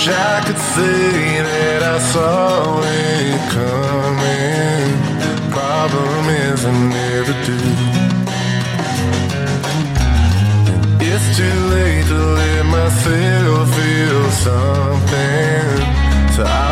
Wish 0.01 0.09
I 0.09 0.41
could 0.47 0.57
say 0.57 1.43
that 1.43 1.83
I 1.83 1.99
saw 1.99 2.81
it 2.83 3.41
coming. 3.53 4.97
Problem 5.53 6.25
is, 6.49 6.65
I 6.65 6.73
never 6.99 7.35
do. 7.45 7.59
It's 11.05 11.27
too 11.37 11.59
late 11.77 12.07
to 12.13 12.19
let 12.41 12.65
myself 12.79 13.69
feel 13.77 14.23
something. 14.47 15.69
So 16.35 16.43
I 16.49 16.70